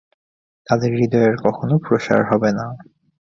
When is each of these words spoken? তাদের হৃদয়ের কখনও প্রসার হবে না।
তাদের 0.67 0.91
হৃদয়ের 0.95 1.35
কখনও 1.45 1.77
প্রসার 1.85 2.21
হবে 2.25 2.49
না। 2.51 2.65